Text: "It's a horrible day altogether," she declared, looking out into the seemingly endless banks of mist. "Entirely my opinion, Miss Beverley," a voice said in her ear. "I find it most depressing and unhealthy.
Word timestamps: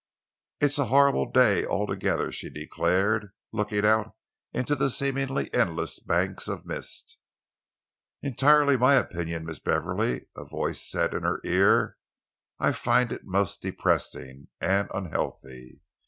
"It's 0.59 0.79
a 0.79 0.85
horrible 0.85 1.31
day 1.31 1.63
altogether," 1.63 2.31
she 2.31 2.49
declared, 2.49 3.33
looking 3.51 3.85
out 3.85 4.15
into 4.51 4.73
the 4.73 4.89
seemingly 4.89 5.53
endless 5.53 5.99
banks 5.99 6.47
of 6.47 6.65
mist. 6.65 7.19
"Entirely 8.23 8.77
my 8.77 8.95
opinion, 8.95 9.45
Miss 9.45 9.59
Beverley," 9.59 10.25
a 10.35 10.43
voice 10.43 10.81
said 10.81 11.13
in 11.13 11.21
her 11.21 11.39
ear. 11.45 11.99
"I 12.57 12.71
find 12.71 13.11
it 13.11 13.25
most 13.25 13.61
depressing 13.61 14.47
and 14.59 14.89
unhealthy. 14.91 15.83